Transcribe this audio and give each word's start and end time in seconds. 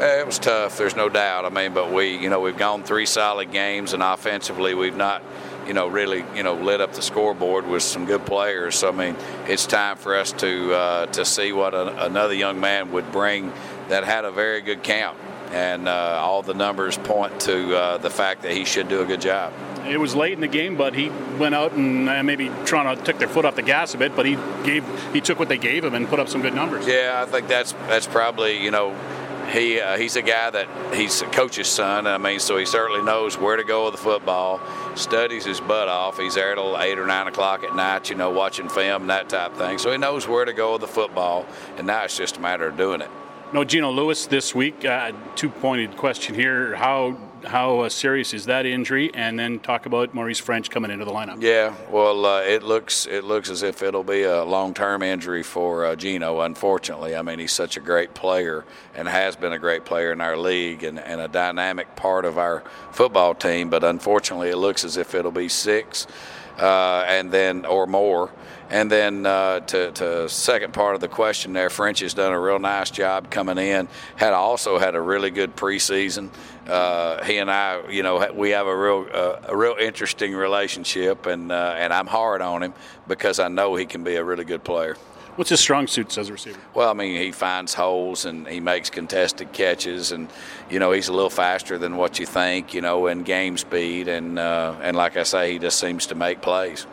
Eh, 0.00 0.20
It 0.20 0.26
was 0.26 0.38
tough. 0.38 0.78
There's 0.78 0.96
no 0.96 1.08
doubt. 1.10 1.44
I 1.44 1.50
mean, 1.50 1.74
but 1.74 1.92
we, 1.92 2.16
you 2.16 2.30
know, 2.30 2.40
we've 2.40 2.56
gone 2.56 2.82
three 2.82 3.04
solid 3.06 3.52
games, 3.52 3.92
and 3.92 4.02
offensively, 4.02 4.72
we've 4.74 4.96
not, 4.96 5.22
you 5.66 5.74
know, 5.74 5.88
really, 5.88 6.24
you 6.34 6.42
know, 6.42 6.54
lit 6.54 6.80
up 6.80 6.94
the 6.94 7.02
scoreboard 7.02 7.66
with 7.66 7.82
some 7.82 8.06
good 8.06 8.24
players. 8.24 8.76
So 8.76 8.88
I 8.88 8.92
mean, 8.92 9.16
it's 9.46 9.66
time 9.66 9.96
for 9.98 10.16
us 10.16 10.32
to 10.32 10.72
uh, 10.74 11.06
to 11.06 11.24
see 11.26 11.52
what 11.52 11.74
a, 11.74 12.06
another 12.06 12.32
young 12.34 12.60
man 12.60 12.92
would 12.92 13.12
bring 13.12 13.52
that 13.88 14.04
had 14.04 14.24
a 14.24 14.30
very 14.30 14.62
good 14.62 14.82
camp, 14.82 15.18
and 15.52 15.86
uh, 15.86 16.18
all 16.18 16.40
the 16.40 16.54
numbers 16.54 16.96
point 16.96 17.38
to 17.40 17.76
uh, 17.76 17.98
the 17.98 18.10
fact 18.10 18.42
that 18.42 18.52
he 18.52 18.64
should 18.64 18.88
do 18.88 19.02
a 19.02 19.04
good 19.04 19.20
job. 19.20 19.52
It 19.86 19.98
was 19.98 20.14
late 20.14 20.32
in 20.34 20.40
the 20.40 20.46
game, 20.48 20.76
but 20.76 20.94
he 20.94 21.08
went 21.38 21.54
out 21.54 21.72
and 21.72 22.08
uh, 22.08 22.22
maybe 22.22 22.50
Toronto 22.64 23.02
took 23.02 23.18
their 23.18 23.28
foot 23.28 23.44
off 23.44 23.56
the 23.56 23.62
gas 23.62 23.94
a 23.94 23.98
bit, 23.98 24.14
but 24.14 24.24
he 24.24 24.36
gave 24.64 24.84
he 25.12 25.20
took 25.20 25.38
what 25.38 25.48
they 25.48 25.58
gave 25.58 25.84
him 25.84 25.94
and 25.94 26.08
put 26.08 26.20
up 26.20 26.28
some 26.28 26.40
good 26.40 26.54
numbers. 26.54 26.86
Yeah, 26.86 27.22
I 27.22 27.30
think 27.30 27.48
that's 27.48 27.72
that's 27.88 28.06
probably 28.06 28.62
you 28.62 28.70
know 28.70 28.94
he 29.48 29.80
uh, 29.80 29.96
he's 29.96 30.16
a 30.16 30.22
guy 30.22 30.50
that 30.50 30.94
he's 30.94 31.22
a 31.22 31.26
coach's 31.26 31.68
son. 31.68 32.06
I 32.06 32.18
mean, 32.18 32.40
so 32.40 32.56
he 32.56 32.66
certainly 32.66 33.02
knows 33.02 33.38
where 33.38 33.56
to 33.56 33.64
go 33.64 33.84
with 33.84 33.94
the 33.94 34.00
football. 34.00 34.60
Studies 34.94 35.44
his 35.44 35.60
butt 35.60 35.88
off. 35.88 36.18
He's 36.18 36.34
there 36.34 36.54
till 36.54 36.78
eight 36.80 36.98
or 36.98 37.06
nine 37.06 37.26
o'clock 37.26 37.64
at 37.64 37.74
night, 37.74 38.10
you 38.10 38.16
know, 38.16 38.30
watching 38.30 38.68
film 38.68 39.02
and 39.02 39.10
that 39.10 39.28
type 39.28 39.52
of 39.52 39.58
thing. 39.58 39.78
So 39.78 39.90
he 39.90 39.98
knows 39.98 40.28
where 40.28 40.44
to 40.44 40.52
go 40.52 40.72
with 40.72 40.82
the 40.82 40.88
football, 40.88 41.46
and 41.76 41.86
now 41.86 42.04
it's 42.04 42.16
just 42.16 42.36
a 42.36 42.40
matter 42.40 42.68
of 42.68 42.76
doing 42.76 43.00
it. 43.00 43.10
No, 43.52 43.64
Gino 43.64 43.90
Lewis 43.90 44.26
this 44.26 44.54
week. 44.54 44.84
Uh, 44.84 45.12
two 45.34 45.48
pointed 45.50 45.96
question 45.96 46.34
here: 46.34 46.76
How 46.76 47.18
how 47.44 47.80
uh, 47.80 47.88
serious 47.88 48.34
is 48.34 48.46
that 48.46 48.66
injury? 48.66 49.10
And 49.14 49.38
then 49.38 49.58
talk 49.60 49.86
about 49.86 50.14
Maurice 50.14 50.38
French 50.38 50.70
coming 50.70 50.90
into 50.90 51.04
the 51.04 51.10
lineup. 51.12 51.42
Yeah, 51.42 51.74
well, 51.90 52.24
uh, 52.26 52.42
it 52.42 52.62
looks 52.62 53.06
it 53.06 53.24
looks 53.24 53.50
as 53.50 53.62
if 53.62 53.82
it'll 53.82 54.04
be 54.04 54.22
a 54.22 54.44
long-term 54.44 55.02
injury 55.02 55.42
for 55.42 55.84
uh, 55.84 55.96
Gino. 55.96 56.40
Unfortunately, 56.40 57.16
I 57.16 57.22
mean 57.22 57.38
he's 57.38 57.52
such 57.52 57.76
a 57.76 57.80
great 57.80 58.14
player 58.14 58.64
and 58.94 59.08
has 59.08 59.36
been 59.36 59.52
a 59.52 59.58
great 59.58 59.84
player 59.84 60.12
in 60.12 60.20
our 60.20 60.36
league 60.36 60.84
and, 60.84 60.98
and 60.98 61.20
a 61.20 61.28
dynamic 61.28 61.96
part 61.96 62.24
of 62.24 62.38
our 62.38 62.62
football 62.92 63.34
team. 63.34 63.70
But 63.70 63.84
unfortunately, 63.84 64.50
it 64.50 64.56
looks 64.56 64.84
as 64.84 64.96
if 64.96 65.14
it'll 65.14 65.30
be 65.30 65.48
six, 65.48 66.06
uh, 66.58 67.04
and 67.06 67.30
then 67.30 67.64
or 67.66 67.86
more. 67.86 68.30
And 68.70 68.88
then 68.88 69.26
uh, 69.26 69.60
to, 69.60 69.90
to 69.90 70.28
second 70.28 70.72
part 70.72 70.94
of 70.94 71.00
the 71.00 71.08
question 71.08 71.52
there, 71.52 71.70
French 71.70 71.98
has 72.00 72.14
done 72.14 72.32
a 72.32 72.38
real 72.38 72.60
nice 72.60 72.88
job 72.88 73.28
coming 73.28 73.58
in. 73.58 73.88
Had 74.14 74.32
also 74.32 74.78
had 74.78 74.94
a 74.94 75.00
really 75.00 75.30
good 75.30 75.56
preseason. 75.56 76.30
Uh, 76.70 77.24
he 77.24 77.38
and 77.38 77.50
I, 77.50 77.88
you 77.90 78.02
know, 78.02 78.32
we 78.32 78.50
have 78.50 78.66
a 78.66 78.76
real 78.76 79.06
uh, 79.12 79.40
a 79.48 79.56
real 79.56 79.76
interesting 79.78 80.34
relationship, 80.34 81.26
and 81.26 81.50
uh, 81.50 81.74
and 81.76 81.92
I'm 81.92 82.06
hard 82.06 82.42
on 82.42 82.62
him 82.62 82.74
because 83.08 83.38
I 83.40 83.48
know 83.48 83.74
he 83.74 83.86
can 83.86 84.04
be 84.04 84.16
a 84.16 84.24
really 84.24 84.44
good 84.44 84.62
player. 84.62 84.96
What's 85.36 85.50
his 85.50 85.60
strong 85.60 85.86
suits 85.86 86.18
as 86.18 86.28
a 86.28 86.32
receiver? 86.32 86.60
Well, 86.74 86.90
I 86.90 86.92
mean, 86.92 87.20
he 87.20 87.32
finds 87.32 87.72
holes 87.72 88.24
and 88.24 88.46
he 88.46 88.60
makes 88.60 88.90
contested 88.90 89.52
catches, 89.52 90.12
and 90.12 90.28
you 90.68 90.78
know 90.78 90.92
he's 90.92 91.08
a 91.08 91.12
little 91.12 91.30
faster 91.30 91.78
than 91.78 91.96
what 91.96 92.18
you 92.18 92.26
think, 92.26 92.74
you 92.74 92.80
know, 92.80 93.06
in 93.06 93.22
game 93.22 93.56
speed, 93.56 94.06
and 94.06 94.38
uh, 94.38 94.76
and 94.82 94.96
like 94.96 95.16
I 95.16 95.24
say, 95.24 95.52
he 95.52 95.58
just 95.58 95.80
seems 95.80 96.06
to 96.06 96.14
make 96.14 96.40
plays. 96.40 96.86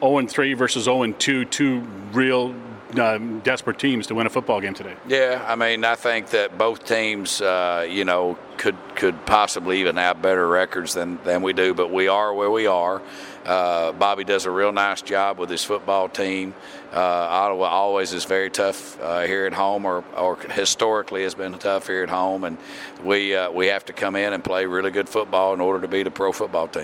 0 0.00 0.18
and 0.18 0.28
3 0.28 0.54
versus 0.54 0.84
0 0.84 1.02
and 1.04 1.18
2, 1.18 1.44
two 1.44 1.80
real 2.12 2.54
uh, 2.98 3.18
desperate 3.42 3.78
teams 3.78 4.06
to 4.08 4.14
win 4.14 4.26
a 4.26 4.30
football 4.30 4.60
game 4.60 4.74
today. 4.74 4.94
Yeah, 5.06 5.44
I 5.46 5.56
mean, 5.56 5.84
I 5.84 5.94
think 5.94 6.30
that 6.30 6.58
both 6.58 6.84
teams, 6.84 7.40
uh, 7.40 7.86
you 7.88 8.04
know, 8.04 8.38
could 8.56 8.76
could 8.94 9.26
possibly 9.26 9.80
even 9.80 9.96
have 9.96 10.22
better 10.22 10.46
records 10.46 10.94
than, 10.94 11.18
than 11.24 11.42
we 11.42 11.52
do, 11.52 11.74
but 11.74 11.90
we 11.90 12.08
are 12.08 12.32
where 12.32 12.50
we 12.50 12.66
are. 12.66 13.02
Uh, 13.44 13.90
Bobby 13.92 14.22
does 14.22 14.46
a 14.46 14.50
real 14.50 14.70
nice 14.70 15.02
job 15.02 15.38
with 15.38 15.50
his 15.50 15.64
football 15.64 16.08
team. 16.08 16.54
Uh, 16.92 17.00
Ottawa 17.00 17.66
always 17.66 18.12
is 18.12 18.24
very 18.24 18.50
tough 18.50 19.00
uh, 19.00 19.22
here 19.22 19.46
at 19.46 19.52
home, 19.52 19.84
or, 19.84 20.04
or 20.16 20.36
historically 20.36 21.24
has 21.24 21.34
been 21.34 21.52
tough 21.58 21.88
here 21.88 22.04
at 22.04 22.10
home, 22.10 22.44
and 22.44 22.56
we 23.02 23.34
uh, 23.34 23.50
we 23.50 23.66
have 23.68 23.84
to 23.86 23.92
come 23.92 24.14
in 24.14 24.32
and 24.32 24.44
play 24.44 24.66
really 24.66 24.90
good 24.90 25.08
football 25.08 25.54
in 25.54 25.60
order 25.60 25.80
to 25.80 25.88
beat 25.88 26.06
a 26.06 26.10
pro 26.10 26.30
football 26.32 26.68
team. 26.68 26.80